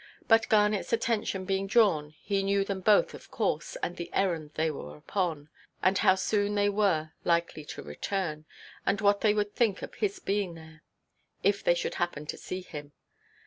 But 0.27 0.49
Garnetʼs 0.49 0.93
attention 0.93 1.45
being 1.45 1.67
drawn, 1.67 2.15
he 2.23 2.41
knew 2.41 2.63
them 2.65 2.81
both 2.81 3.13
of 3.13 3.29
course, 3.29 3.75
and 3.83 3.97
the 3.97 4.09
errand 4.13 4.49
they 4.55 4.71
were 4.71 4.85
come 4.93 4.97
upon, 4.97 5.49
and 5.83 5.99
how 5.99 6.15
soon 6.15 6.55
they 6.55 6.69
were 6.69 7.11
likely 7.23 7.63
to 7.65 7.83
return, 7.83 8.45
and 8.83 8.99
what 8.99 9.21
they 9.21 9.35
would 9.35 9.53
think 9.55 9.83
of 9.83 9.93
his 9.93 10.17
being 10.17 10.55
there, 10.55 10.81
if 11.43 11.63
they 11.63 11.75
should 11.75 11.93
happen 12.01 12.25
to 12.25 12.35
see 12.37 12.61
him. 12.61 12.93